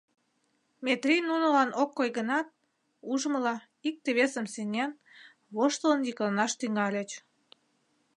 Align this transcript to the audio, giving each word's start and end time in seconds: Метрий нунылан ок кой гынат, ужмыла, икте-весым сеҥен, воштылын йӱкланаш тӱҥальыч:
Метрий 0.85 1.21
нунылан 1.29 1.69
ок 1.81 1.89
кой 1.97 2.09
гынат, 2.17 2.47
ужмыла, 3.11 3.55
икте-весым 3.87 4.45
сеҥен, 4.53 4.91
воштылын 5.55 6.01
йӱкланаш 6.07 6.51
тӱҥальыч: 6.59 7.09